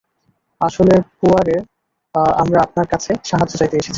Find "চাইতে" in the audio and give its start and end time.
3.57-3.75